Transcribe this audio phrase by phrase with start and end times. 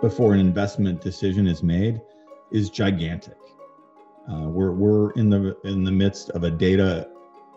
[0.00, 2.00] before an investment decision is made
[2.50, 3.36] is gigantic.
[4.30, 7.08] Uh, we're we're in the in the midst of a data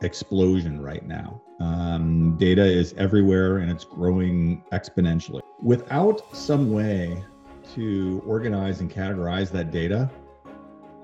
[0.02, 1.42] explosion right now.
[1.60, 5.42] Um, data is everywhere and it's growing exponentially.
[5.62, 7.24] Without some way
[7.76, 10.10] to organize and categorize that data,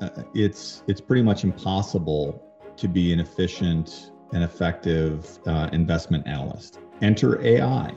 [0.01, 2.43] uh, it's it's pretty much impossible
[2.77, 6.79] to be an efficient and effective uh, investment analyst.
[7.01, 7.93] Enter AI.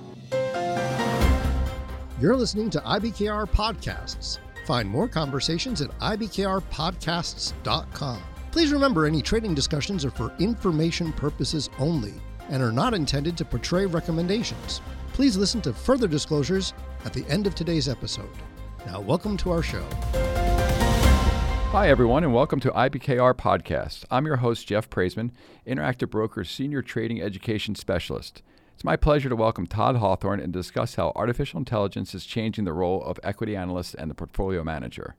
[2.20, 4.38] You're listening to IBKR Podcasts.
[4.66, 8.22] Find more conversations at ibkrpodcasts.com.
[8.52, 12.12] Please remember any trading discussions are for information purposes only
[12.48, 14.80] and are not intended to portray recommendations.
[15.14, 18.30] Please listen to further disclosures at the end of today's episode.
[18.86, 19.84] Now, welcome to our show.
[21.72, 24.04] Hi, everyone, and welcome to IBKR Podcast.
[24.10, 25.30] I'm your host, Jeff Praissman,
[25.66, 28.42] Interactive Broker's Senior Trading Education Specialist.
[28.74, 32.72] It's my pleasure to welcome Todd Hawthorne and discuss how artificial intelligence is changing the
[32.72, 35.14] role of equity analyst and the portfolio manager.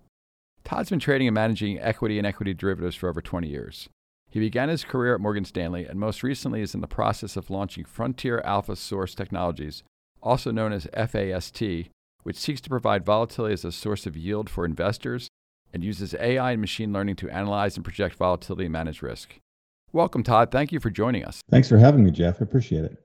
[0.63, 3.87] Todd's been trading and managing equity and equity derivatives for over 20 years.
[4.29, 7.49] He began his career at Morgan Stanley and most recently is in the process of
[7.49, 9.83] launching Frontier Alpha Source Technologies,
[10.21, 11.89] also known as FAST,
[12.23, 15.29] which seeks to provide volatility as a source of yield for investors
[15.71, 19.35] and uses AI and machine learning to analyze and project volatility and manage risk.
[19.91, 20.51] Welcome, Todd.
[20.51, 21.41] Thank you for joining us.
[21.49, 22.41] Thanks for having me, Jeff.
[22.41, 23.02] I appreciate it.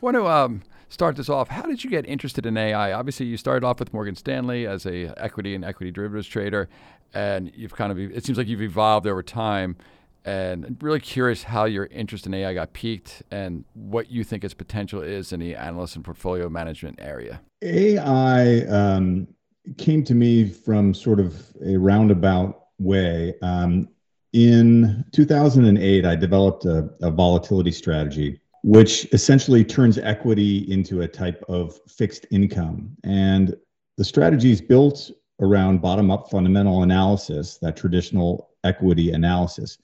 [0.00, 1.48] I want to um, start this off.
[1.48, 2.92] How did you get interested in AI?
[2.94, 6.70] Obviously, you started off with Morgan Stanley as a equity and equity derivatives trader,
[7.12, 9.76] and you've kind of it seems like you've evolved over time.
[10.24, 14.42] And I'm really curious how your interest in AI got peaked and what you think
[14.42, 17.42] its potential is in the analyst and portfolio management area.
[17.62, 19.28] AI um,
[19.76, 23.34] came to me from sort of a roundabout way.
[23.42, 23.88] Um,
[24.32, 31.42] in 2008, I developed a, a, volatility strategy, which essentially turns equity into a type
[31.48, 32.96] of fixed income.
[33.04, 33.54] And
[33.96, 39.78] the strategy is built around bottom up fundamental analysis, that traditional equity analysis.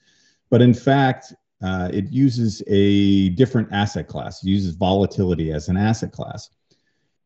[0.49, 5.77] But in fact, uh, it uses a different asset class, it uses volatility as an
[5.77, 6.49] asset class.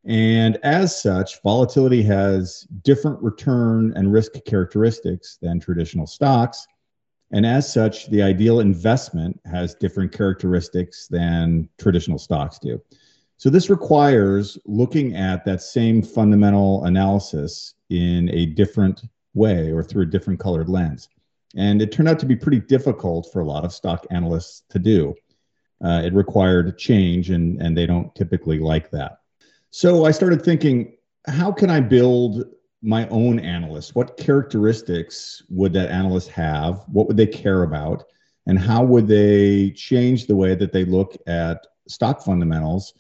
[0.06, 6.66] And as such, volatility has different return and risk characteristics than traditional stocks.
[7.34, 12.82] And as such, the ideal investment has different characteristics than traditional stocks do.
[13.38, 19.02] So, this requires looking at that same fundamental analysis in a different
[19.34, 21.10] way or through a different colored lens.
[21.56, 24.80] And it turned out to be pretty difficult for a lot of stock analysts to
[24.80, 25.16] do.
[25.84, 29.20] Uh, it required change, and, and they don't typically like that.
[29.72, 30.96] So I started thinking,
[31.28, 32.46] how can I build
[32.82, 33.96] my own analyst?
[33.96, 36.84] What characteristics would that analyst have?
[36.88, 38.04] What would they care about?
[38.48, 42.94] And how would they change the way that they look at stock fundamentals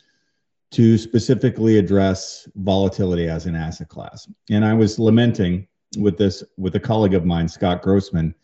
[0.71, 4.29] to specifically address volatility as an asset class?
[4.49, 5.67] And I was lamenting
[5.97, 8.35] with this with a colleague of mine, Scott Grossman,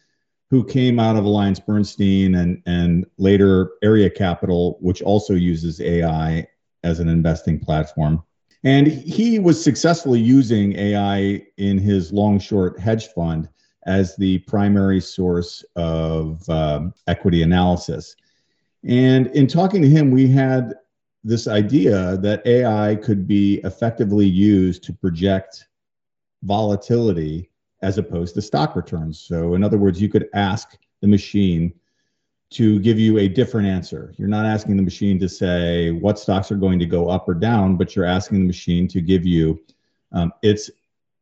[0.50, 6.48] who came out of Alliance Bernstein and and later Area Capital, which also uses AI
[6.84, 8.24] as an investing platform.
[8.64, 13.50] And he was successfully using AI in his long short hedge fund
[13.86, 18.16] as the primary source of um, equity analysis.
[18.84, 20.74] And in talking to him, we had
[21.24, 25.68] this idea that AI could be effectively used to project
[26.44, 27.50] volatility
[27.82, 29.20] as opposed to stock returns.
[29.20, 31.74] So, in other words, you could ask the machine
[32.50, 34.14] to give you a different answer.
[34.18, 37.34] You're not asking the machine to say what stocks are going to go up or
[37.34, 39.60] down, but you're asking the machine to give you
[40.14, 40.72] um, its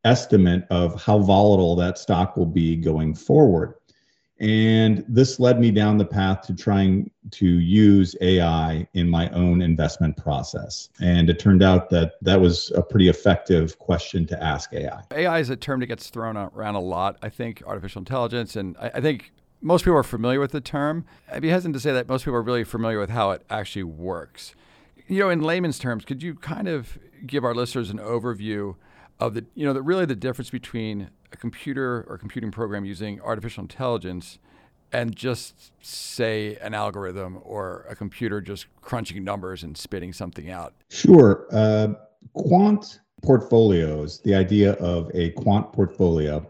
[0.03, 3.73] estimate of how volatile that stock will be going forward.
[4.39, 9.61] And this led me down the path to trying to use AI in my own
[9.61, 10.89] investment process.
[10.99, 15.01] And it turned out that that was a pretty effective question to ask AI.
[15.11, 17.17] AI is a term that gets thrown around a lot.
[17.21, 19.31] I think artificial intelligence, and I, think
[19.65, 21.05] most people are familiar with the term.
[21.31, 23.83] I'd be hesitant to say that most people are really familiar with how it actually
[23.83, 24.53] works.
[25.07, 28.75] You know, in layman's terms, could you kind of give our listeners an overview
[29.19, 33.19] of the, you know, the, really the difference between a computer or computing program using
[33.21, 34.37] artificial intelligence
[34.93, 40.75] and just say an algorithm or a computer just crunching numbers and spitting something out?
[40.89, 41.47] Sure.
[41.51, 41.87] Uh,
[42.33, 46.47] quant portfolios, the idea of a quant portfolio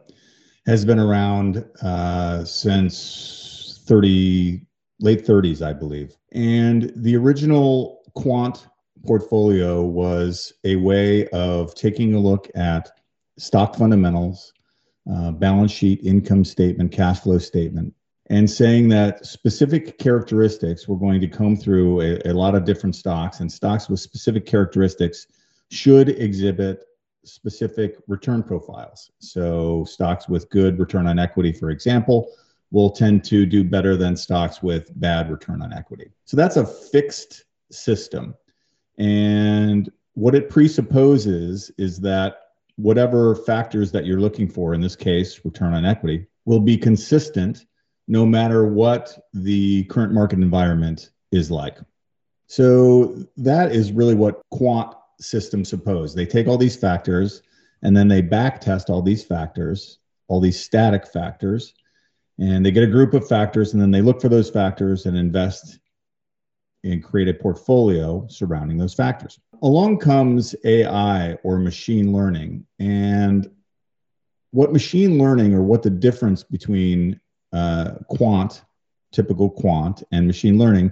[0.65, 4.61] has been around uh, since 30
[4.99, 6.15] late 30s i believe.
[6.31, 8.67] And the original quant
[9.05, 12.91] portfolio was a way of taking a look at
[13.37, 14.53] stock fundamentals
[15.11, 17.93] uh, balance sheet income statement cash flow statement
[18.29, 22.95] and saying that specific characteristics were going to come through a, a lot of different
[22.95, 25.27] stocks and stocks with specific characteristics
[25.69, 26.85] should exhibit
[27.27, 29.11] specific return profiles.
[29.19, 32.31] So, stocks with good return on equity, for example,
[32.71, 36.11] will tend to do better than stocks with bad return on equity.
[36.25, 38.35] So, that's a fixed system.
[38.97, 42.37] And what it presupposes is that
[42.77, 47.65] whatever factors that you're looking for, in this case, return on equity, will be consistent
[48.07, 51.77] no matter what the current market environment is like.
[52.47, 56.13] So that is really what quant systems suppose.
[56.13, 57.41] They take all these factors
[57.81, 61.73] and then they back test all these factors, all these static factors,
[62.39, 65.17] and they get a group of factors and then they look for those factors and
[65.17, 65.79] invest
[66.83, 69.39] and create a portfolio surrounding those factors.
[69.61, 72.65] Along comes AI or machine learning.
[72.79, 73.49] And
[74.51, 77.19] what machine learning or what the difference between
[77.51, 78.63] uh, quant,
[79.11, 80.91] typical quant, and machine learning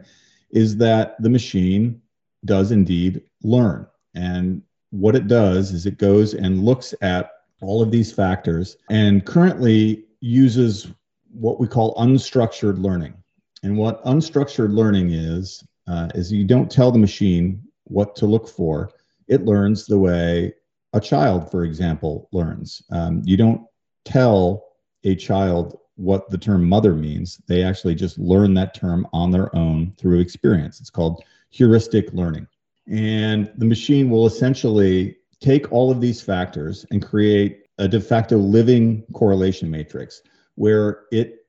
[0.50, 2.02] is that the machine
[2.46, 3.88] does indeed learn.
[4.16, 4.62] And
[4.92, 7.32] what it does is it goes and looks at
[7.62, 10.88] all of these factors and currently uses
[11.32, 13.16] what we call unstructured learning.
[13.64, 18.48] And what unstructured learning is, uh, is you don't tell the machine what to look
[18.48, 18.92] for.
[19.28, 20.54] It learns the way
[20.94, 22.84] a child, for example, learns.
[22.92, 23.66] Um, you don't
[24.06, 24.66] tell
[25.04, 27.42] a child what the term mother means.
[27.48, 30.80] They actually just learn that term on their own through experience.
[30.80, 32.48] It's called heuristic learning.
[32.88, 38.38] And the machine will essentially take all of these factors and create a de facto
[38.38, 40.22] living correlation matrix
[40.56, 41.46] where it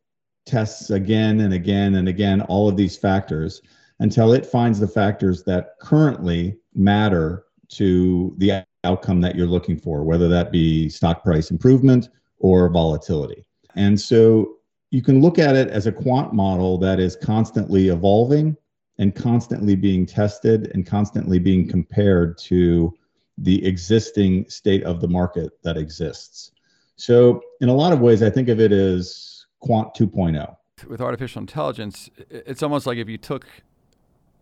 [0.46, 3.62] tests again and again and again all of these factors
[4.00, 10.04] until it finds the factors that currently matter to the outcome that you're looking for,
[10.04, 12.08] whether that be stock price improvement
[12.38, 13.44] or volatility.
[13.76, 14.56] And so
[14.90, 18.56] you can look at it as a quant model that is constantly evolving
[18.98, 22.94] and constantly being tested and constantly being compared to
[23.38, 26.52] the existing state of the market that exists.
[26.96, 30.56] So, in a lot of ways, I think of it as quant 2.0.
[30.86, 33.46] With artificial intelligence, it's almost like if you took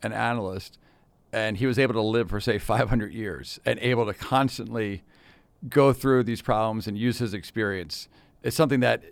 [0.02, 0.78] an analyst
[1.32, 5.02] and he was able to live for, say, 500 years and able to constantly
[5.68, 8.08] go through these problems and use his experience.
[8.42, 9.02] It's something that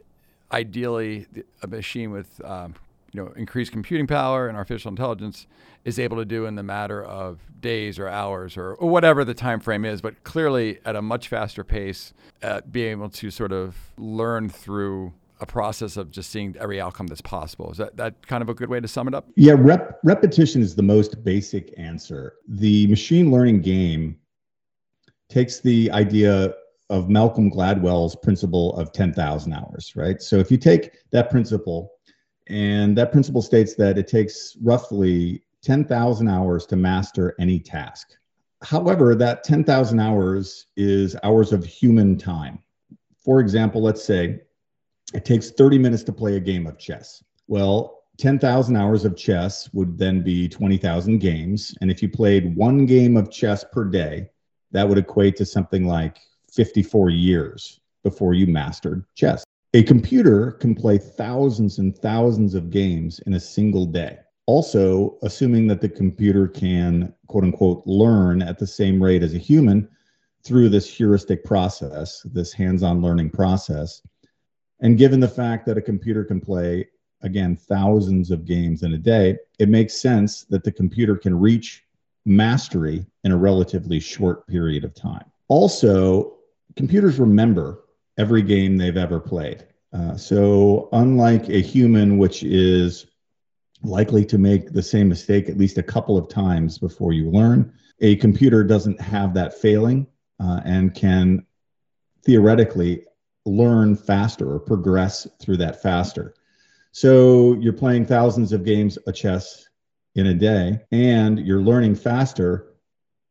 [0.52, 1.26] ideally
[1.62, 2.74] a machine with um,
[3.12, 5.46] you know increased computing power and artificial intelligence
[5.84, 9.34] is able to do in the matter of days or hours or, or whatever the
[9.34, 12.12] time frame is but clearly at a much faster pace
[12.42, 17.06] at being able to sort of learn through a process of just seeing every outcome
[17.06, 17.70] that's possible.
[17.70, 19.26] Is that, that kind of a good way to sum it up?
[19.36, 22.34] Yeah rep- repetition is the most basic answer.
[22.46, 24.18] The machine learning game
[25.28, 26.54] takes the idea
[26.90, 30.20] of Malcolm Gladwell's principle of 10,000 hours, right?
[30.20, 31.92] So if you take that principle,
[32.48, 38.12] and that principle states that it takes roughly 10,000 hours to master any task.
[38.62, 42.58] However, that 10,000 hours is hours of human time.
[43.22, 44.40] For example, let's say
[45.14, 47.22] it takes 30 minutes to play a game of chess.
[47.46, 51.74] Well, 10,000 hours of chess would then be 20,000 games.
[51.80, 54.30] And if you played one game of chess per day,
[54.72, 56.18] that would equate to something like
[56.52, 59.44] 54 years before you mastered chess.
[59.72, 64.18] A computer can play thousands and thousands of games in a single day.
[64.46, 69.38] Also, assuming that the computer can, quote unquote, learn at the same rate as a
[69.38, 69.88] human
[70.42, 74.02] through this heuristic process, this hands on learning process.
[74.80, 76.88] And given the fact that a computer can play,
[77.22, 81.84] again, thousands of games in a day, it makes sense that the computer can reach
[82.26, 85.30] mastery in a relatively short period of time.
[85.46, 86.38] Also,
[86.74, 87.84] computers remember
[88.20, 89.66] every game they've ever played.
[89.94, 93.06] Uh, so, unlike a human, which is
[93.82, 97.72] likely to make the same mistake at least a couple of times before you learn,
[98.00, 100.06] a computer doesn't have that failing
[100.38, 101.44] uh, and can
[102.26, 103.04] theoretically
[103.46, 106.34] learn faster or progress through that faster.
[106.92, 109.66] So, you're playing thousands of games of chess
[110.14, 112.74] in a day and you're learning faster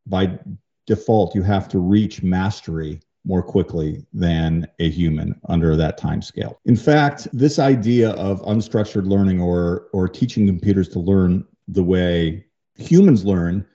[0.07, 0.39] by
[0.87, 6.59] default you have to reach mastery more quickly than a human under that time scale.
[6.65, 12.45] In fact, this idea of unstructured learning or or teaching computers to learn the way
[12.75, 13.65] humans learn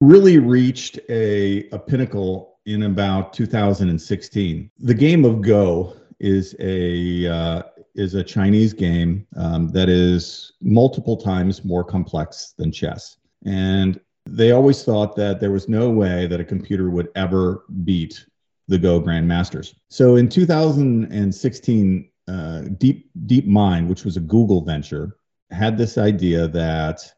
[0.00, 4.70] really reached a, a pinnacle in about 2016.
[4.78, 7.62] The game of Go is a uh,
[7.94, 14.52] is a Chinese game um, that is multiple times more complex than chess, and they
[14.52, 18.24] always thought that there was no way that a computer would ever beat
[18.68, 19.74] the Go Grandmasters.
[19.88, 25.16] So in 2016, uh, Deep DeepMind, which was a Google venture,
[25.50, 27.12] had this idea that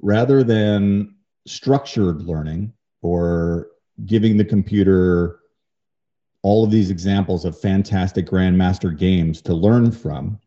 [0.00, 1.14] rather than
[1.46, 3.68] structured learning or
[4.06, 5.40] giving the computer
[6.42, 10.38] all of these examples of fantastic grandmaster games to learn from,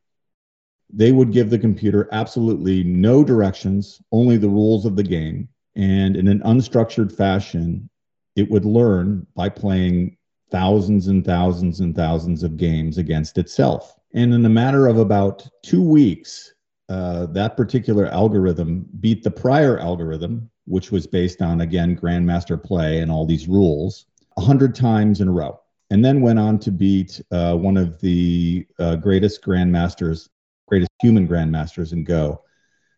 [0.91, 5.47] they would give the computer absolutely no directions, only the rules of the game.
[5.75, 7.89] And in an unstructured fashion,
[8.35, 10.17] it would learn by playing
[10.55, 13.99] thousands and thousands and thousands of games against itself.
[14.13, 16.53] And in a matter of about two weeks,
[16.87, 22.99] uh, that particular algorithm beat the prior algorithm, which was based on, again, grandmaster play
[22.99, 25.59] and all these rules, 100 times in a row.
[25.89, 30.29] And then went on to beat uh, one of the uh, greatest grandmasters,
[30.69, 32.41] greatest human grandmasters in Go,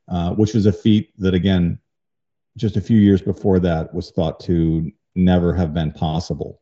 [0.09, 1.79] uh, which was a feat that, again,
[2.55, 6.61] just a few years before that was thought to never have been possible.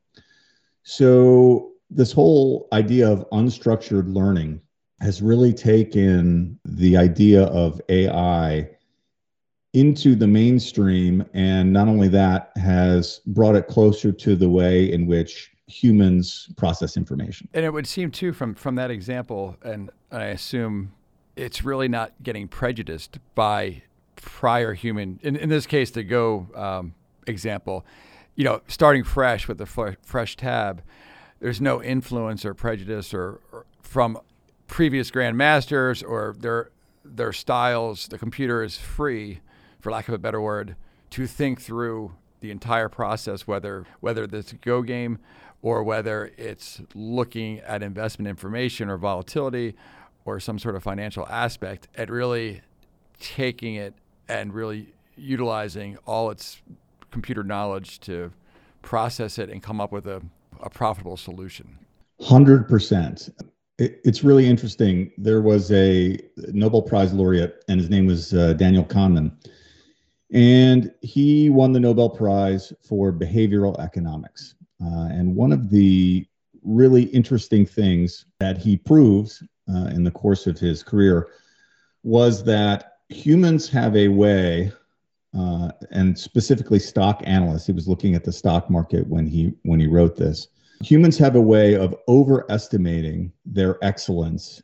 [0.86, 4.62] So, this whole idea of unstructured learning
[5.02, 8.70] has really taken the idea of AI
[9.74, 11.26] into the mainstream.
[11.34, 16.98] And not only that, has brought it closer to the way in which humans process
[16.98, 17.50] information.
[17.54, 20.92] And it would seem, too, from, from that example, and I assume
[21.36, 23.82] it's really not getting prejudiced by
[24.18, 26.94] prior human, in, in this case, the Go um,
[27.26, 27.86] example,
[28.36, 30.84] you know, starting fresh with a fresh tab,
[31.40, 34.20] there's no influence or prejudice or, or from
[34.68, 36.70] previous grandmasters or their
[37.04, 38.08] their styles.
[38.08, 39.42] The computer is free,
[39.80, 40.76] for lack of a better word,
[41.12, 45.20] to think through the entire process, whether whether it's a Go game
[45.62, 49.76] or whether it's looking at investment information or volatility
[50.26, 52.62] or some sort of financial aspect, at really
[53.20, 53.94] taking it
[54.28, 56.62] and really utilizing all its
[57.16, 58.30] computer knowledge to
[58.82, 60.22] process it and come up with a,
[60.62, 61.80] a profitable solution.
[62.20, 63.32] 100%.
[63.78, 65.10] it's really interesting.
[65.18, 66.20] There was a
[66.52, 69.32] Nobel Prize laureate, and his name was uh, Daniel Kahneman.
[70.34, 74.56] And he won the Nobel Prize for behavioral economics.
[74.84, 76.28] Uh, and one of the
[76.64, 79.42] really interesting things that he proves
[79.74, 81.30] uh, in the course of his career
[82.04, 84.74] was that humans have a way
[85.38, 87.68] uh, and specifically stock analysts.
[87.68, 90.48] He was looking at the stock market when he when he wrote this.
[90.82, 94.62] Humans have a way of overestimating their excellence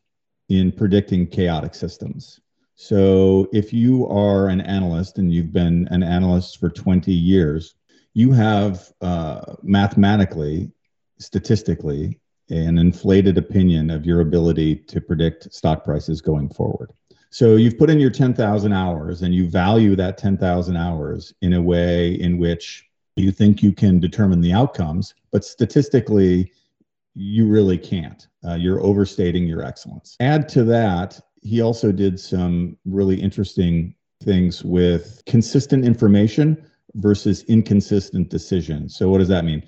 [0.50, 2.42] in predicting chaotic systems.
[2.76, 7.76] So if you are an analyst and you've been an analyst for 20 years,
[8.14, 10.72] you have uh, mathematically,
[11.20, 16.92] statistically, an inflated opinion of your ability to predict stock prices going forward.
[17.32, 21.62] So you've put in your 10,000 hours and you value that 10,000 hours in a
[21.62, 26.52] way in which you think you can determine the outcomes, but statistically,
[27.16, 28.28] you really can't.
[28.46, 30.18] Uh, you're overstating your excellence.
[30.20, 38.30] Add to that, he also did some really interesting things with consistent information versus inconsistent
[38.30, 38.96] decisions.
[38.96, 39.64] So, what does that mean?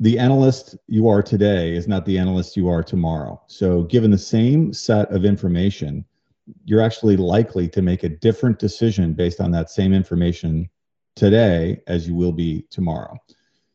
[0.00, 3.40] The analyst you are today is not the analyst you are tomorrow.
[3.46, 6.04] So, given the same set of information,
[6.64, 10.68] you're actually likely to make a different decision based on that same information
[11.14, 13.16] today as you will be tomorrow.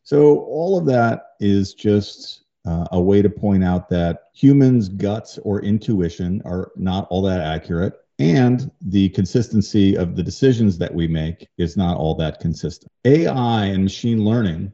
[0.04, 5.38] So, all of that is just uh, a way to point out that humans' guts
[5.38, 11.08] or intuition are not all that accurate, and the consistency of the decisions that we
[11.08, 12.90] make is not all that consistent.
[13.04, 14.72] AI and machine learning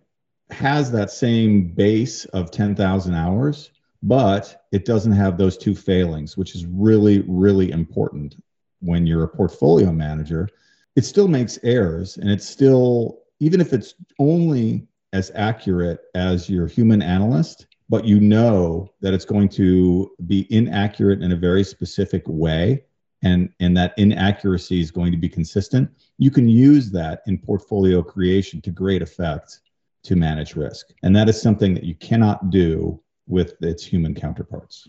[0.51, 3.71] has that same base of 10,000 hours,
[4.03, 8.37] but it doesn't have those two failings, which is really, really important
[8.81, 10.49] when you're a portfolio manager.
[10.97, 16.67] It still makes errors, and it's still, even if it's only as accurate as your
[16.67, 22.23] human analyst, but you know that it's going to be inaccurate in a very specific
[22.27, 22.85] way
[23.23, 28.03] and and that inaccuracy is going to be consistent you can use that in portfolio
[28.03, 29.61] creation to great effect
[30.03, 34.89] to manage risk and that is something that you cannot do with its human counterparts.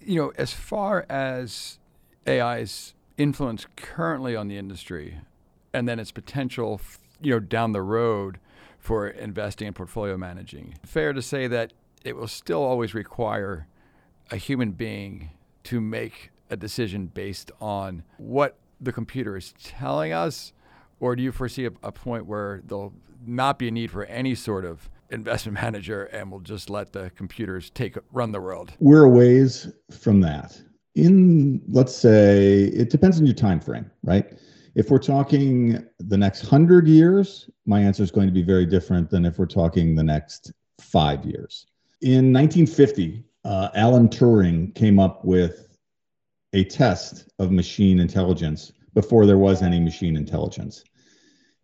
[0.00, 1.78] You know, as far as
[2.26, 5.18] AI's influence currently on the industry
[5.74, 6.80] and then its potential,
[7.20, 8.38] you know, down the road
[8.78, 11.72] for investing and portfolio managing, fair to say that
[12.04, 13.66] it will still always require
[14.30, 15.30] a human being
[15.64, 20.52] to make a decision based on what the computer is telling us?
[20.98, 22.94] Or do you foresee a, a point where there'll
[23.24, 27.10] not be a need for any sort of investment manager and we'll just let the
[27.16, 28.72] computers take run the world?
[28.78, 30.60] We're a ways from that.
[30.94, 34.38] In let's say it depends on your time frame, right?
[34.74, 39.10] If we're talking the next 100 years, my answer is going to be very different
[39.10, 41.66] than if we're talking the next 5 years.
[42.02, 45.76] In 1950, uh, Alan Turing came up with
[46.52, 50.84] a test of machine intelligence before there was any machine intelligence.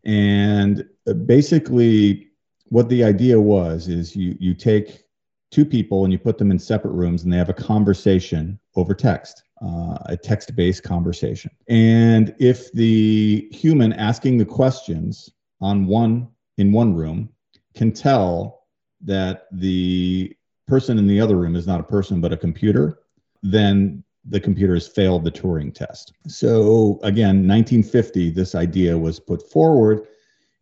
[0.05, 2.29] And uh, basically,
[2.69, 5.05] what the idea was is you you take
[5.51, 8.95] two people and you put them in separate rooms and they have a conversation over
[8.95, 11.51] text, uh, a text based conversation.
[11.69, 15.31] And if the human asking the questions
[15.61, 17.29] on one in one room
[17.75, 18.65] can tell
[19.03, 22.99] that the person in the other room is not a person but a computer,
[23.43, 26.13] then the computer has failed the Turing test.
[26.27, 30.09] So again, 1950, this idea was put forward.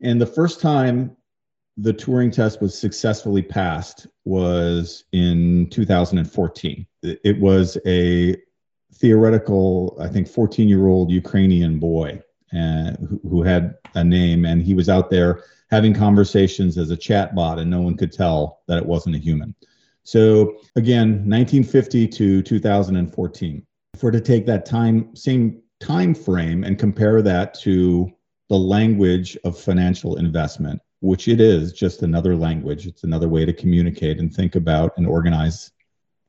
[0.02, 1.16] And the first time
[1.76, 6.86] the Turing test was successfully passed was in 2014.
[7.02, 8.36] It was a
[8.94, 14.62] theoretical, I think, 14 year old Ukrainian boy uh, who, who had a name, and
[14.62, 18.78] he was out there having conversations as a chatbot, and no one could tell that
[18.78, 19.54] it wasn't a human.
[20.04, 23.66] So again, 1950 to 2014.
[23.94, 28.10] If we're to take that time, same time frame, and compare that to
[28.48, 32.86] the language of financial investment, which it is just another language.
[32.86, 35.70] It's another way to communicate and think about and organize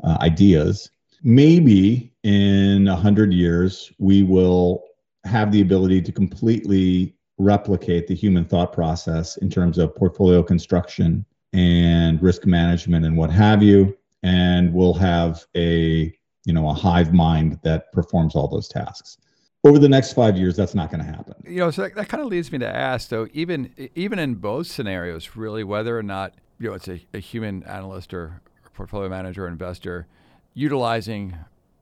[0.03, 0.91] uh, ideas.
[1.23, 4.83] Maybe in a hundred years, we will
[5.23, 11.25] have the ability to completely replicate the human thought process in terms of portfolio construction
[11.53, 16.13] and risk management and what have you and we'll have a
[16.45, 19.17] you know a hive mind that performs all those tasks
[19.65, 21.33] over the next five years that's not going to happen.
[21.45, 24.35] You know so that, that kind of leads me to ask though even even in
[24.35, 28.69] both scenarios really whether or not you know it's a, a human analyst or, or
[28.73, 30.07] portfolio manager or investor
[30.53, 31.35] utilizing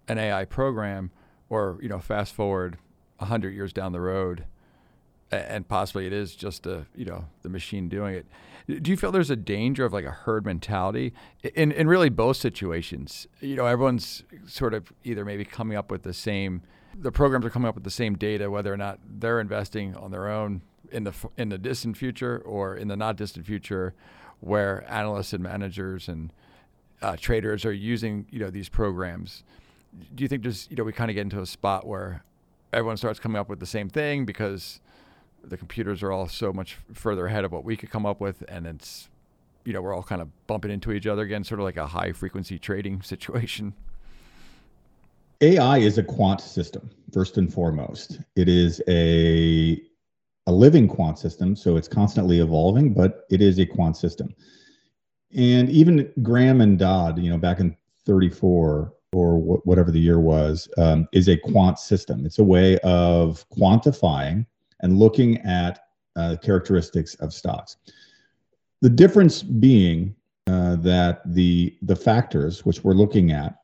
[0.08, 1.12] an ai program
[1.50, 2.78] or you know fast forward
[3.18, 4.46] 100 years down the road
[5.32, 8.26] and possibly it is just a you know the machine doing it
[8.82, 11.14] do you feel there's a danger of like a herd mentality?
[11.54, 16.04] In in really both situations you know everyone's sort of either maybe coming up with
[16.04, 16.62] the same
[16.96, 20.12] the programs are coming up with the same data whether or not they're investing on
[20.12, 23.94] their own in the in the distant future or in the not distant future
[24.40, 26.32] where analysts and managers and
[27.02, 29.44] uh, traders are using you know these programs
[30.14, 32.24] do you think there's you know we kind of get into a spot where
[32.72, 34.82] everyone starts coming up with the same thing because
[35.44, 38.44] the computers are all so much further ahead of what we could come up with,
[38.48, 39.10] and it's
[39.66, 41.88] you know we're all kind of bumping into each other again, sort of like a
[41.88, 43.74] high frequency trading situation.
[45.44, 48.20] AI is a quant system first and foremost.
[48.38, 49.82] It is a
[50.48, 54.34] a living quant system, so it's constantly evolving, but it is a quant system.
[55.36, 57.76] And even Graham and Dodd, you know, back in
[58.06, 62.26] 34 or whatever the year was, um, is a quant system.
[62.26, 64.46] It's a way of quantifying
[64.82, 65.80] and looking at
[66.16, 67.78] uh, characteristics of stocks.
[68.82, 70.16] The difference being
[70.48, 73.63] uh, that the the factors which we're looking at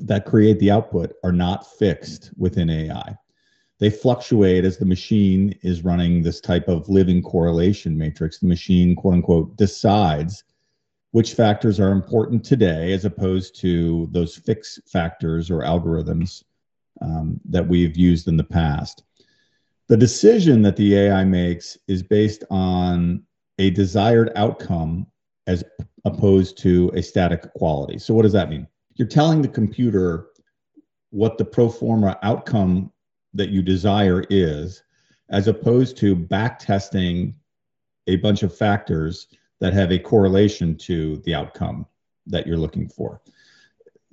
[0.00, 3.16] that create the output are not fixed within AI.
[3.80, 8.38] They fluctuate as the machine is running this type of living correlation matrix.
[8.38, 10.44] The machine, quote unquote, decides
[11.10, 16.42] which factors are important today as opposed to those fixed factors or algorithms
[17.00, 19.04] um, that we've used in the past
[19.88, 23.22] the decision that the AI makes is based on
[23.58, 25.06] a desired outcome
[25.46, 25.62] as
[26.04, 27.98] opposed to a static quality.
[27.98, 28.66] So, what does that mean?
[28.96, 30.28] You're telling the computer
[31.10, 32.92] what the pro forma outcome
[33.34, 34.82] that you desire is,
[35.30, 37.34] as opposed to back testing
[38.06, 39.28] a bunch of factors
[39.60, 41.86] that have a correlation to the outcome
[42.26, 43.20] that you're looking for.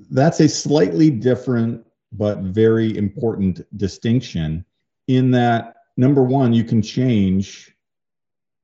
[0.10, 4.66] That's a slightly different but very important distinction
[5.08, 7.76] in that number one, you can change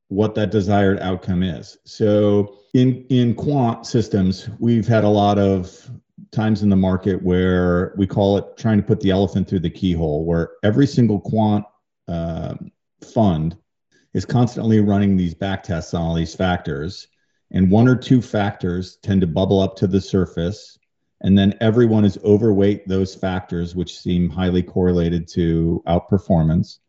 [0.10, 1.78] what that desired outcome is.
[1.84, 5.92] So in in quant systems, we've had a lot of
[6.32, 9.70] times in the market where we call it trying to put the elephant through the
[9.70, 11.66] keyhole, where every single quant
[12.08, 12.56] uh,
[13.14, 13.58] fund
[14.14, 17.08] is constantly running these back tests on all these factors,
[17.52, 20.78] and one or two factors tend to bubble up to the surface.
[21.22, 26.80] And then everyone is overweight those factors which seem highly correlated to outperformance.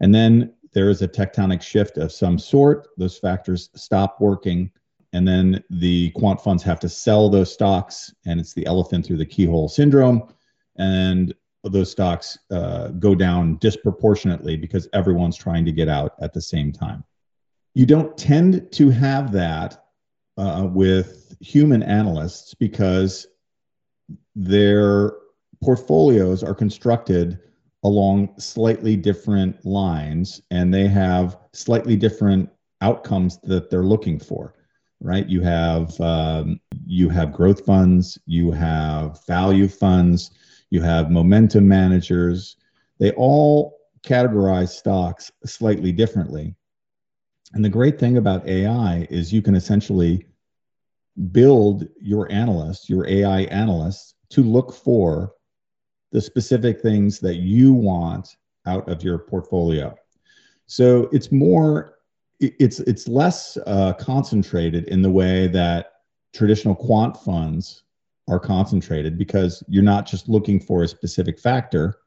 [0.00, 2.88] And then there is a tectonic shift of some sort.
[2.96, 4.70] Those factors stop working
[5.12, 9.16] and then the quant funds have to sell those stocks and it's the elephant through
[9.16, 10.32] the keyhole syndrome.
[10.76, 16.40] And those stocks uh, go down disproportionately because everyone's trying to get out at the
[16.40, 17.04] same time.
[17.74, 19.84] You don't tend to have that
[20.36, 23.26] uh, with human analysts because
[24.34, 25.12] their
[25.62, 27.40] portfolios are constructed
[27.82, 32.48] along slightly different lines and they have slightly different
[32.80, 34.54] outcomes that they're looking for
[35.00, 35.28] right?
[35.28, 40.30] You have um, you have growth funds you have value funds
[40.70, 42.56] you have momentum managers.
[42.98, 46.54] They all categorize stocks slightly differently.
[47.52, 50.26] And the great thing about ai is you can essentially
[51.32, 55.32] build your analyst, your AI analyst, to look for
[56.12, 58.36] the specific things that you want
[58.66, 59.94] out of your portfolio.
[60.66, 61.98] So it's more,
[62.40, 65.92] it's it's less uh, concentrated in the way that
[66.32, 67.82] traditional quant funds
[68.28, 71.98] are concentrated because you're not just looking for a specific factor.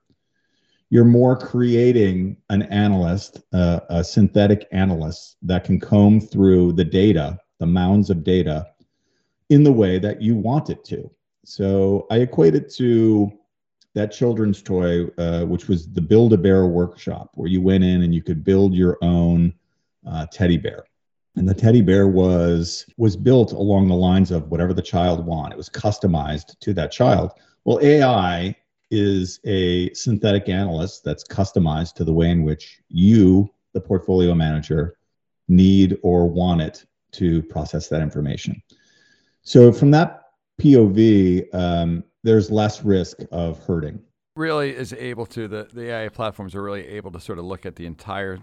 [0.90, 7.40] You're more creating an analyst, uh, a synthetic analyst that can comb through the data,
[7.60, 8.68] the mounds of data,
[9.50, 11.10] in the way that you want it to.
[11.46, 13.32] So I equate it to
[13.96, 18.04] that children's toy, uh, which was the Build a Bear workshop, where you went in
[18.04, 19.54] and you could build your own
[20.08, 20.86] uh, teddy bear.
[21.36, 25.54] And the teddy bear was was built along the lines of whatever the child wanted.
[25.54, 27.32] It was customized to that child.
[27.66, 28.56] Well, AI
[28.92, 34.98] is a synthetic analyst that's customized to the way in which you, the portfolio manager,
[35.48, 38.62] need or want it to process that information.
[39.42, 40.22] So from that
[40.62, 44.00] POV, um, there's less risk of hurting.
[44.36, 47.66] Really is able to the the AI platforms are really able to sort of look
[47.66, 48.40] at the entire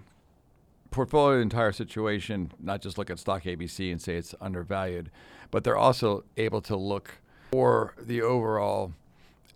[0.91, 5.11] portfolio, the entire situation, not just look at stock ABC and say it's undervalued,
[5.51, 8.93] but they're also able to look for the overall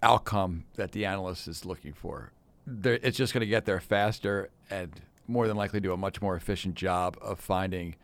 [0.02, 2.32] outcome that the analyst is looking for.
[2.66, 4.90] They're, it's just going to get there faster and
[5.26, 7.96] more than likely do a much more efficient job of finding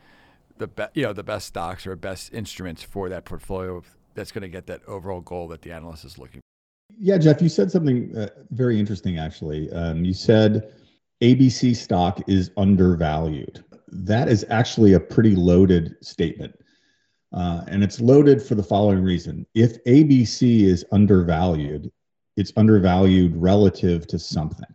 [0.59, 3.83] the be- you know the best stocks or best instruments for that portfolio
[4.14, 6.95] that's going to get that overall goal that the analyst is looking for.
[6.99, 9.71] Yeah, Jeff, you said something uh, very interesting actually.
[9.73, 10.73] Um, you said
[11.23, 13.63] ABC stock is undervalued.
[13.89, 16.55] That is actually a pretty loaded statement.
[17.33, 19.47] Uh, and it's loaded for the following reason.
[19.55, 21.93] If ABC is undervalued,
[22.37, 24.67] it's undervalued relative to something.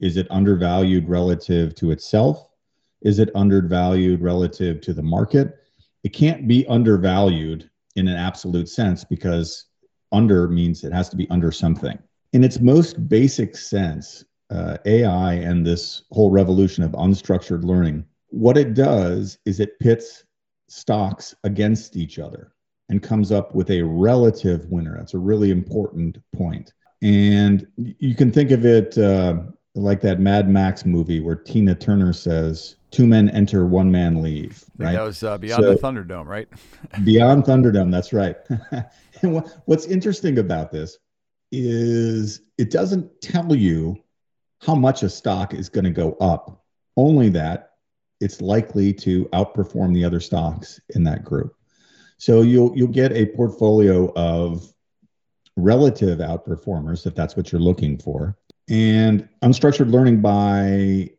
[0.00, 2.48] Is it undervalued relative to itself?
[3.02, 5.56] Is it undervalued relative to the market?
[6.02, 9.66] It can't be undervalued in an absolute sense because
[10.10, 11.98] under means it has to be under something.
[12.32, 18.56] In its most basic sense, uh, AI and this whole revolution of unstructured learning, what
[18.56, 20.24] it does is it pits
[20.68, 22.52] stocks against each other
[22.88, 24.96] and comes up with a relative winner.
[24.96, 26.72] That's a really important point.
[27.02, 29.38] And you can think of it uh,
[29.74, 34.64] like that Mad Max movie where Tina Turner says, two men enter, one man leave.
[34.76, 34.92] Right.
[34.92, 36.48] That was uh, Beyond so, the Thunderdome, right?
[37.04, 37.90] beyond Thunderdome.
[37.90, 38.36] That's right.
[39.22, 40.98] and what, what's interesting about this
[41.52, 43.96] is it doesn't tell you
[44.60, 46.64] how much a stock is going to go up,
[46.96, 47.70] only that
[48.20, 51.54] it's likely to outperform the other stocks in that group.
[52.18, 54.70] So you'll you'll get a portfolio of
[55.56, 58.36] relative outperformers if that's what you're looking for.
[58.68, 61.10] And unstructured learning by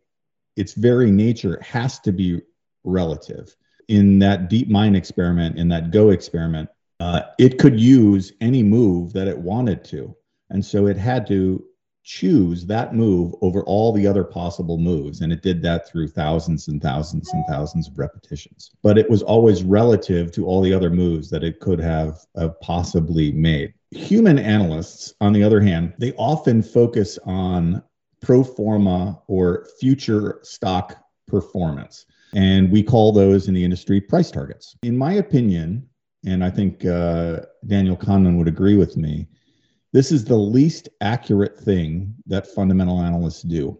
[0.55, 2.41] its very nature has to be
[2.83, 3.55] relative.
[3.87, 9.11] In that deep mind experiment, in that Go experiment, uh, it could use any move
[9.13, 10.15] that it wanted to.
[10.49, 11.65] And so it had to
[12.03, 15.21] choose that move over all the other possible moves.
[15.21, 18.71] And it did that through thousands and thousands and thousands of repetitions.
[18.81, 22.49] But it was always relative to all the other moves that it could have uh,
[22.61, 23.73] possibly made.
[23.91, 27.83] Human analysts, on the other hand, they often focus on
[28.21, 32.05] pro forma or future stock performance.
[32.33, 34.75] And we call those in the industry price targets.
[34.83, 35.87] In my opinion,
[36.25, 39.27] and I think uh, Daniel Kahneman would agree with me,
[39.93, 43.77] this is the least accurate thing that fundamental analysts do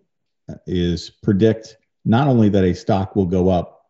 [0.67, 3.85] is predict not only that a stock will go up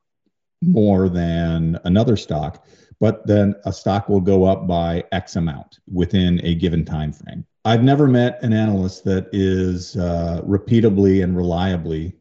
[0.61, 2.65] more than another stock
[2.99, 7.43] but then a stock will go up by x amount within a given time frame
[7.65, 12.13] i've never met an analyst that is uh, repeatably and reliably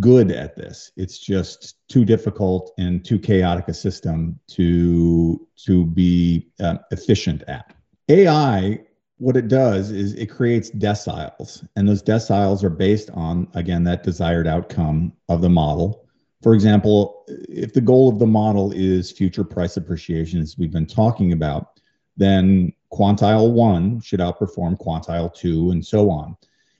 [0.00, 0.92] good at this.
[0.96, 7.74] It's just too difficult and too chaotic a system to to be uh, efficient at.
[8.08, 8.80] Ai
[9.18, 14.02] what it does is it creates deciles and those deciles are based on again that
[14.02, 16.04] desired outcome of the model.
[16.42, 20.86] For example if the goal of the model is future price appreciation as we've been
[20.86, 21.80] talking about
[22.16, 26.36] then quantile 1 should outperform quantile 2 and so on.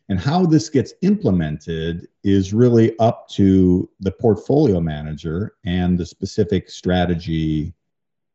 [0.09, 6.71] And how this gets implemented is really up to the portfolio manager and the specific
[6.71, 7.75] strategy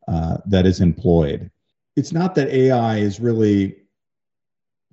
[0.07, 1.49] uh, that is employed.
[1.95, 3.80] It's not that ai is really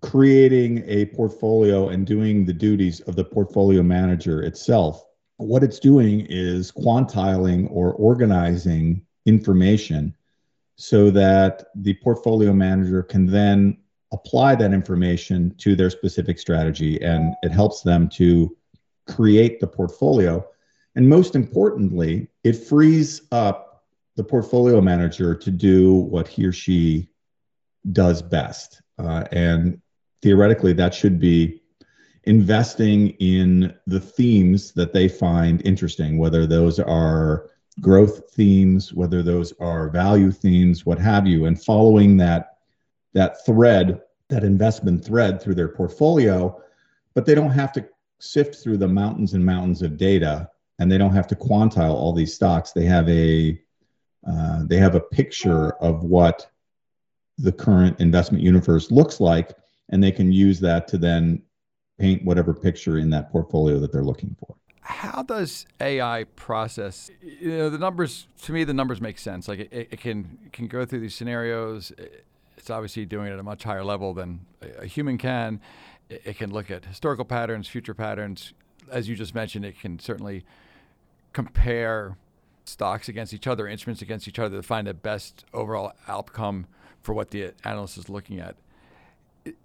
[0.01, 5.05] creating a portfolio and doing the duties of the portfolio manager itself.
[5.39, 10.15] What it's doing is quantiling or organizing information
[10.77, 13.79] so that the portfolio manager can then
[14.13, 18.57] apply that information to their specific strategy and it helps them to
[19.07, 20.45] create the portfolio.
[20.95, 23.85] And most importantly, it frees up
[24.17, 27.09] the portfolio manager to do what he or she
[27.93, 28.81] does best.
[28.99, 29.81] Uh, and
[30.23, 31.63] theoretically, that should be
[32.25, 37.51] investing in the themes that they find interesting, whether those are
[37.81, 42.59] growth themes, whether those are value themes, what have you, and following that
[43.15, 46.61] that thread, that investment thread through their portfolio,
[47.15, 50.99] but they don't have to sift through the mountains and mountains of data and they
[50.99, 52.73] don't have to quantile all these stocks.
[52.73, 53.61] They have a
[54.29, 56.51] uh, they have a picture of what
[57.39, 59.53] the current investment universe looks like,
[59.91, 61.43] and they can use that to then
[61.99, 64.55] paint whatever picture in that portfolio that they're looking for.
[64.81, 67.11] How does AI process?
[67.21, 69.47] You know, the numbers to me, the numbers make sense.
[69.47, 71.93] Like it, it can it can go through these scenarios.
[72.57, 74.41] It's obviously doing it at a much higher level than
[74.79, 75.61] a human can.
[76.09, 78.55] It can look at historical patterns, future patterns.
[78.91, 80.45] As you just mentioned, it can certainly
[81.35, 82.17] compare
[82.65, 86.67] stocks against each other, instruments against each other to find the best overall outcome
[87.03, 88.57] for what the analyst is looking at.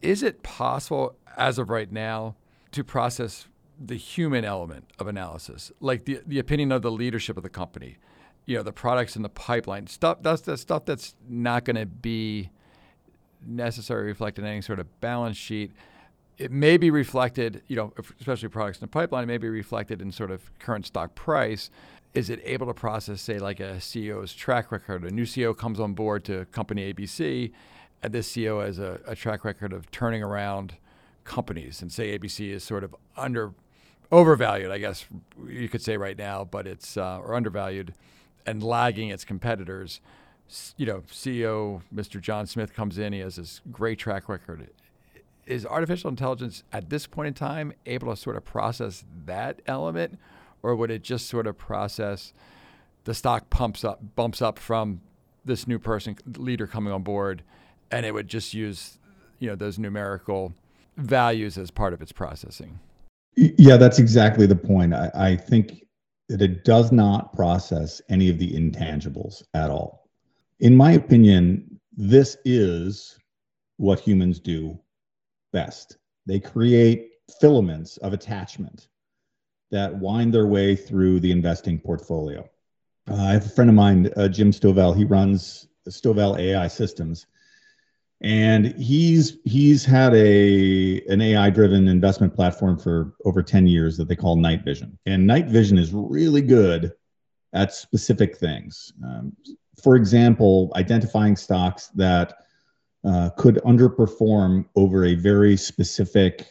[0.01, 2.35] Is it possible, as of right now,
[2.71, 3.47] to process
[3.79, 7.97] the human element of analysis, like the, the opinion of the leadership of the company,
[8.45, 11.85] you know, the products in the pipeline, stuff that's the stuff that's not going to
[11.85, 12.49] be
[13.45, 15.71] necessarily reflected in any sort of balance sheet.
[16.37, 20.01] It may be reflected, you know, especially products in the pipeline, it may be reflected
[20.01, 21.69] in sort of current stock price.
[22.13, 25.03] Is it able to process, say, like a CEO's track record?
[25.03, 27.51] A new CEO comes on board to company ABC,
[28.11, 30.75] this CEO has a, a track record of turning around
[31.23, 33.53] companies, and say ABC is sort of under
[34.11, 35.05] overvalued, I guess
[35.47, 37.93] you could say right now, but it's uh, or undervalued
[38.45, 40.01] and lagging its competitors
[40.77, 42.21] you know, CEO Mr.
[42.21, 43.13] John Smith comes in.
[43.13, 44.69] He has this great track record.
[45.45, 50.19] Is artificial intelligence at this point in time able to sort of process that element,
[50.61, 52.33] or would it just sort of process
[53.03, 55.01] the stock pumps up, bumps up from
[55.43, 57.43] this new person leader coming on board,
[57.91, 58.97] and it would just use,
[59.39, 60.53] you know, those numerical
[60.97, 62.79] values as part of its processing?
[63.35, 64.93] Yeah, that's exactly the point.
[64.93, 65.85] I, I think
[66.29, 70.03] that it does not process any of the intangibles at all
[70.63, 73.17] in my opinion, this is
[73.77, 74.79] what humans do
[75.51, 75.97] best.
[76.25, 77.09] They create
[77.41, 78.87] filaments of attachment
[79.71, 82.47] that wind their way through the investing portfolio.
[83.09, 84.95] Uh, I have a friend of mine, uh, Jim Stovell.
[84.95, 87.25] He runs Stovell AI Systems,
[88.21, 94.07] and he's he's had a an AI driven investment platform for over 10 years that
[94.07, 94.97] they call Night Vision.
[95.05, 96.93] And Night Vision is really good
[97.53, 98.93] at specific things.
[99.03, 99.35] Um,
[99.81, 102.35] for example, identifying stocks that
[103.05, 106.47] uh, could underperform over a very specific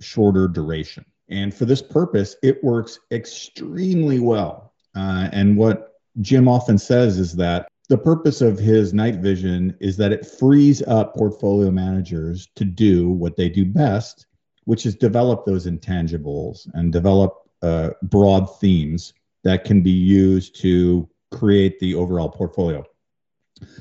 [0.00, 1.04] shorter duration.
[1.28, 4.72] And for this purpose, it works extremely well.
[4.96, 9.96] Uh, and what Jim often says is that the purpose of his night vision is
[9.96, 14.26] that it frees up portfolio managers to do what they do best,
[14.64, 21.08] which is develop those intangibles and develop uh, broad themes that can be used to
[21.32, 22.84] create the overall portfolio.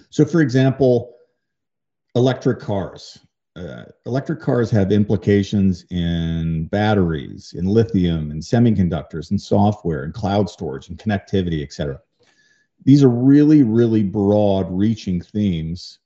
[0.10, 1.16] So, for example,
[2.16, 3.20] electric cars.
[3.58, 10.50] Uh, electric cars have implications in batteries, in lithium, in semiconductors, in software, in cloud
[10.50, 12.00] storage, and connectivity, et cetera.
[12.84, 16.00] These are really, really broad reaching themes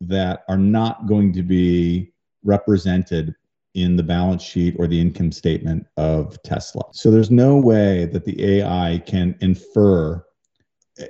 [0.00, 3.34] that are not going to be represented
[3.74, 6.84] in the balance sheet or the income statement of Tesla.
[6.92, 10.24] So there's no way that the AI can infer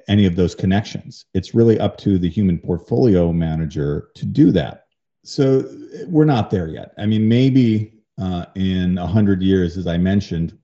[0.08, 1.26] any of those connections.
[1.34, 4.86] It's really up to the human portfolio manager to do that.
[5.24, 5.70] So
[6.06, 6.92] we're not there yet.
[6.98, 10.56] I mean, maybe uh, in a hundred years, as I mentioned,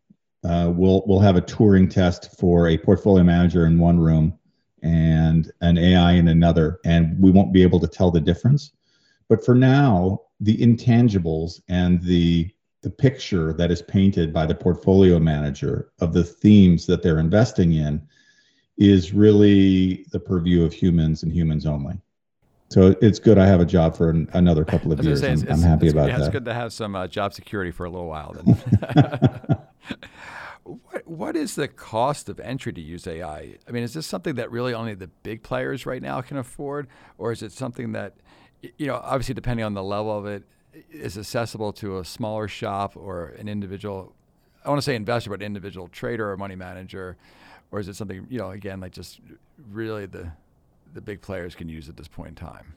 [0.45, 4.39] uh, we'll we'll have a Turing test for a portfolio manager in one room
[4.83, 8.73] and an AI in another, and we won't be able to tell the difference.
[9.29, 12.51] But for now, the intangibles and the
[12.83, 17.75] the picture that is painted by the portfolio manager of the themes that they're investing
[17.75, 18.01] in
[18.79, 22.01] is really the purview of humans and humans only.
[22.71, 23.37] So it's good.
[23.37, 25.21] I have a job for an, another couple of years.
[25.21, 26.25] Say, I'm, I'm, happy about yeah, that.
[26.25, 28.33] It's good to have some uh, job security for a little while.
[28.33, 29.59] Then.
[30.65, 33.57] what, what is the cost of entry to use AI?
[33.67, 36.89] I mean, is this something that really only the big players right now can afford,
[37.19, 38.15] or is it something that,
[38.79, 40.45] you know, obviously depending on the level of it,
[40.91, 44.15] is accessible to a smaller shop or an individual?
[44.65, 47.17] I want to say investor, but individual trader or money manager
[47.71, 49.21] or is it something you know again like just
[49.71, 50.31] really the
[50.93, 52.75] the big players can use at this point in time?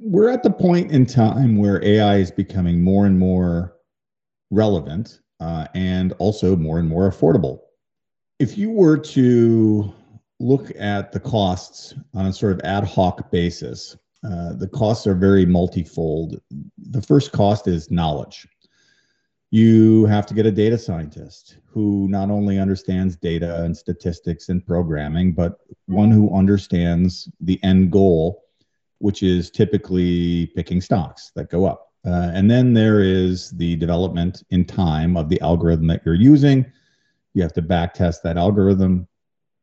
[0.00, 3.74] We're at the point in time where AI is becoming more and more
[4.50, 7.60] relevant uh, and also more and more affordable.
[8.38, 9.92] If you were to
[10.38, 15.14] look at the costs on a sort of ad hoc basis, uh, the costs are
[15.14, 16.40] very multifold.
[16.78, 18.46] The first cost is knowledge.
[19.50, 24.64] You have to get a data scientist who not only understands data and statistics and
[24.64, 28.44] programming, but one who understands the end goal,
[28.98, 31.91] which is typically picking stocks that go up.
[32.04, 36.66] Uh, and then there is the development in time of the algorithm that you're using.
[37.34, 39.06] You have to back test that algorithm.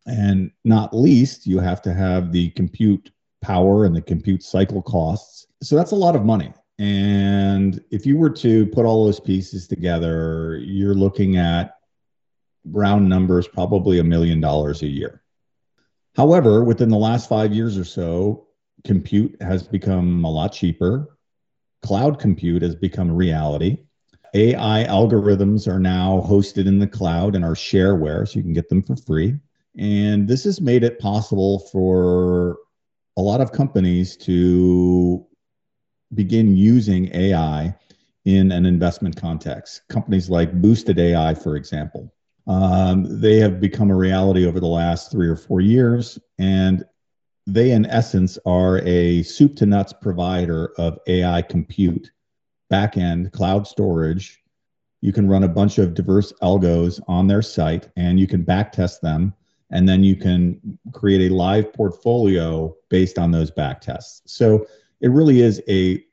[0.05, 5.47] And not least, you have to have the compute power and the compute cycle costs.
[5.61, 6.53] So that's a lot of money.
[6.79, 11.75] And if you were to put all those pieces together, you're looking at
[12.65, 15.21] round numbers, probably a million dollars a year.
[16.15, 18.47] However, within the last five years or so,
[18.85, 21.17] compute has become a lot cheaper.
[21.81, 23.77] Cloud compute has become reality.
[24.33, 28.69] AI algorithms are now hosted in the cloud and are shareware, so you can get
[28.69, 29.35] them for free.
[29.77, 32.57] And this has made it possible for
[33.17, 35.25] a lot of companies to
[36.13, 37.75] begin using AI
[38.25, 39.81] in an investment context.
[39.89, 42.13] Companies like Boosted AI, for example,
[42.47, 46.19] um, they have become a reality over the last three or four years.
[46.37, 46.83] And
[47.53, 52.11] they, in essence, are a soup to nuts provider of AI compute,
[52.71, 54.41] backend, cloud storage.
[55.01, 59.01] You can run a bunch of diverse algos on their site and you can backtest
[59.01, 59.33] them.
[59.71, 64.21] And then you can create a live portfolio based on those backtests.
[64.25, 64.65] So
[65.01, 66.03] it really is a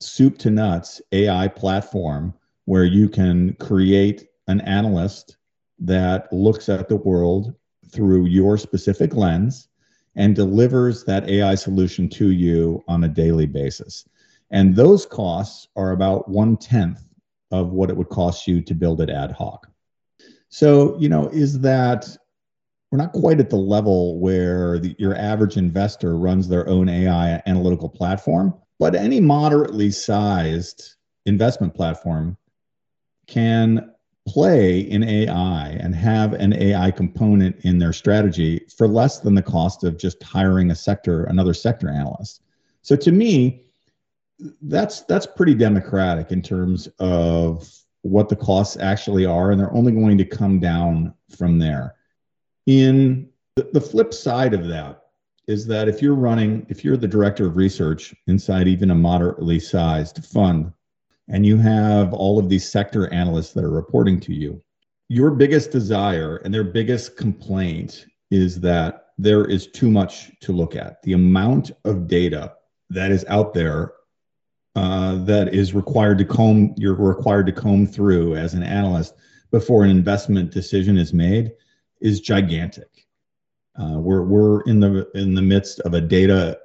[0.00, 2.34] soup to nuts AI platform
[2.64, 5.36] where you can create an analyst
[5.78, 7.54] that looks at the world
[7.90, 9.68] through your specific lens
[10.16, 14.06] and delivers that AI solution to you on a daily basis.
[14.50, 17.02] And those costs are about one tenth
[17.50, 19.68] of what it would cost you to build it ad hoc.
[20.48, 22.08] So, you know, is that
[22.90, 27.42] we're not quite at the level where the, your average investor runs their own AI
[27.46, 30.94] analytical platform, but any moderately sized
[31.26, 32.36] investment platform
[33.26, 33.92] can
[34.26, 39.42] play in AI and have an AI component in their strategy for less than the
[39.42, 42.42] cost of just hiring a sector, another sector analyst.
[42.82, 43.62] So to me,
[44.62, 49.92] that's that's pretty democratic in terms of what the costs actually are, and they're only
[49.92, 51.94] going to come down from there.
[52.66, 55.02] In the, the flip side of that
[55.46, 59.60] is that if you're running, if you're the director of research inside even a moderately
[59.60, 60.72] sized fund,
[61.28, 64.62] and you have all of these sector analysts that are reporting to you,
[65.08, 70.76] your biggest desire and their biggest complaint is that there is too much to look
[70.76, 71.02] at.
[71.02, 72.54] The amount of data
[72.90, 73.92] that is out there
[74.74, 79.14] uh, that is required to comb, you're required to comb through as an analyst
[79.50, 81.52] before an investment decision is made
[82.00, 83.06] is gigantic.
[83.80, 86.58] Uh, we're we're in the in the midst of a data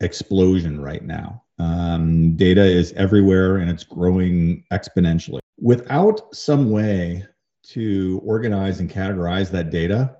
[0.00, 1.42] explosion right now.
[1.58, 5.40] Um, data is everywhere and it's growing exponentially.
[5.60, 7.24] Without some way
[7.70, 10.16] to organize and categorize that data,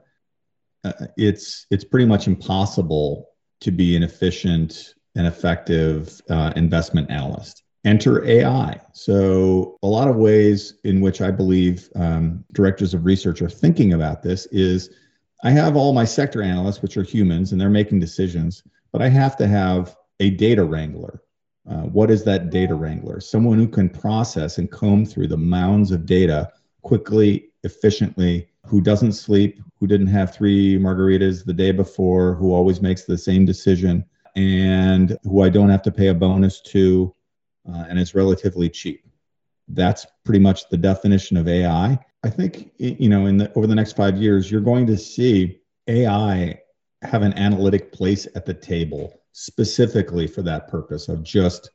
[0.84, 7.62] uh, it's it's pretty much impossible to be an efficient and effective uh, investment analyst.
[7.84, 8.80] Enter AI.
[8.92, 13.92] So, a lot of ways in which I believe um, directors of research are thinking
[13.92, 14.90] about this is
[15.44, 19.08] I have all my sector analysts, which are humans, and they're making decisions, but I
[19.08, 21.22] have to have a data wrangler
[21.70, 23.20] uh, what is that data wrangler?
[23.20, 26.50] Someone who can process and comb through the mounds of data
[26.82, 32.80] quickly, efficiently, who doesn't sleep, who didn't have three margaritas the day before, who always
[32.80, 34.04] makes the same decision,
[34.34, 37.12] and who I don't have to pay a bonus to,
[37.68, 39.06] uh, and it's relatively cheap.
[39.68, 41.98] That's pretty much the definition of AI.
[42.24, 45.60] I think you know in the over the next five years, you're going to see
[45.86, 46.60] AI
[47.02, 51.70] have an analytic place at the table specifically for that purpose of just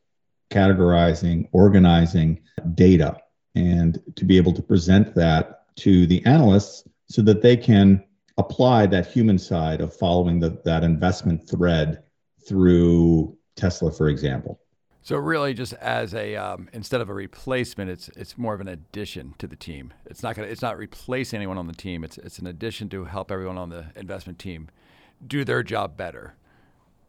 [0.52, 2.41] categorizing, organizing
[2.76, 3.17] data,
[3.56, 8.03] and to be able to present that to the analysts so that they can
[8.38, 12.03] apply that human side of following the, that investment thread
[12.45, 14.59] through Tesla, for example.
[15.01, 18.70] So really, just as a um, instead of a replacement, it's it's more of an
[18.70, 19.93] addition to the team.
[20.05, 22.03] It's not gonna it's not replacing anyone on the team.
[22.03, 24.70] It's it's an addition to help everyone on the investment team
[25.26, 26.36] do their job better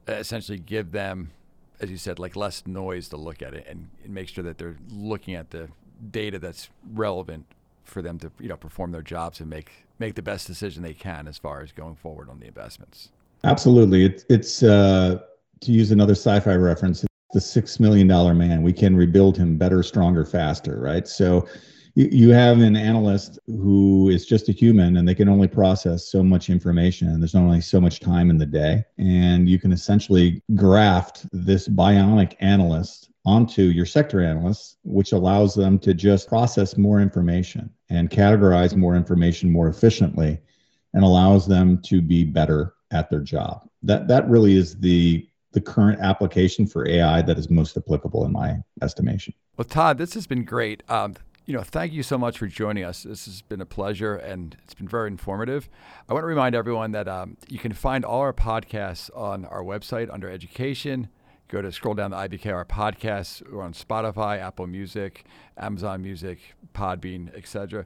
[0.06, 1.30] essentially give them,
[1.80, 4.58] as you said, like less noise to look at it and, and make sure that
[4.58, 5.68] they're looking at the
[6.10, 7.46] data that's relevant
[7.84, 10.94] for them to you know perform their jobs and make make the best decision they
[10.94, 13.10] can as far as going forward on the investments.
[13.44, 15.20] Absolutely, it's it's uh,
[15.60, 17.04] to use another sci-fi reference.
[17.32, 18.62] The six million dollar man.
[18.62, 20.78] We can rebuild him better, stronger, faster.
[20.80, 21.06] Right.
[21.08, 21.48] So,
[21.94, 26.22] you, have an analyst who is just a human and they can only process so
[26.22, 30.42] much information and there's only so much time in the day and you can essentially
[30.54, 37.00] graft this bionic analyst onto your sector analysts which allows them to just process more
[37.00, 40.38] information and categorize more information more efficiently
[40.94, 45.60] and allows them to be better at their job that that really is the the
[45.60, 49.32] current application for AI that is most applicable in my estimation.
[49.56, 50.82] Well, Todd, this has been great.
[50.88, 51.14] Um,
[51.46, 53.02] you know, thank you so much for joining us.
[53.02, 55.68] This has been a pleasure and it's been very informative.
[56.08, 59.62] I want to remind everyone that um, you can find all our podcasts on our
[59.62, 61.08] website under education.
[61.48, 63.42] Go to scroll down the IBKR podcasts.
[63.50, 65.26] We're on Spotify, Apple Music,
[65.58, 66.38] Amazon Music,
[66.74, 67.84] Podbean, etc.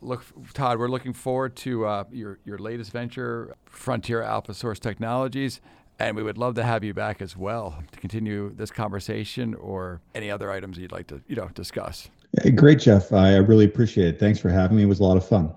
[0.00, 5.60] Look, Todd, we're looking forward to uh, your your latest venture, Frontier Alpha Source Technologies,
[5.98, 10.00] and we would love to have you back as well to continue this conversation or
[10.14, 12.10] any other items you'd like to you know discuss.
[12.42, 13.12] Hey, great, Jeff.
[13.12, 14.18] I really appreciate it.
[14.20, 14.82] Thanks for having me.
[14.82, 15.54] It was a lot of fun.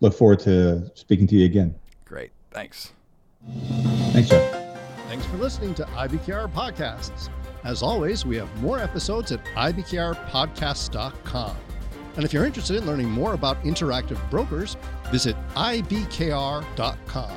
[0.00, 1.74] Look forward to speaking to you again.
[2.04, 2.30] Great.
[2.50, 2.92] Thanks.
[4.12, 4.76] Thanks, Jeff.
[5.08, 7.28] Thanks for listening to IBKR Podcasts.
[7.64, 11.56] As always, we have more episodes at ibkrpodcasts.com.
[12.16, 14.76] And if you're interested in learning more about interactive brokers,
[15.10, 17.32] visit ibkr.com.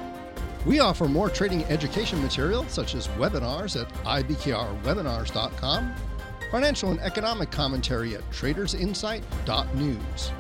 [0.66, 5.94] We offer more trading education material, such as webinars at ibkrwebinars.com
[6.54, 10.32] financial and economic commentary at tradersinsight.news,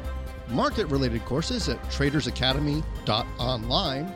[0.50, 4.16] market related courses at tradersacademy.online,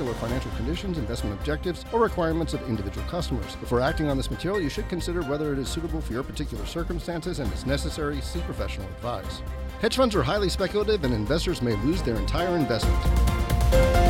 [0.00, 3.56] particular financial conditions, investment objectives, or requirements of individual customers.
[3.56, 6.64] Before acting on this material, you should consider whether it is suitable for your particular
[6.64, 9.42] circumstances and, if necessary, seek professional advice.
[9.82, 14.09] Hedge funds are highly speculative and investors may lose their entire investment.